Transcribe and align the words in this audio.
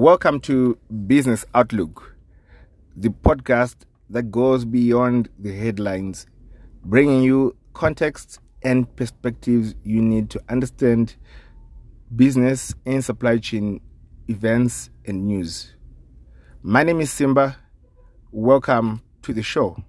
Welcome 0.00 0.38
to 0.42 0.78
Business 1.08 1.44
Outlook, 1.56 2.14
the 2.94 3.08
podcast 3.08 3.78
that 4.10 4.30
goes 4.30 4.64
beyond 4.64 5.28
the 5.40 5.52
headlines, 5.52 6.24
bringing 6.84 7.24
you 7.24 7.56
context 7.74 8.38
and 8.62 8.94
perspectives 8.94 9.74
you 9.82 10.00
need 10.00 10.30
to 10.30 10.40
understand 10.48 11.16
business 12.14 12.72
and 12.86 13.04
supply 13.04 13.38
chain 13.38 13.80
events 14.28 14.88
and 15.04 15.26
news. 15.26 15.74
My 16.62 16.84
name 16.84 17.00
is 17.00 17.10
Simba. 17.10 17.56
Welcome 18.30 19.02
to 19.22 19.32
the 19.32 19.42
show. 19.42 19.82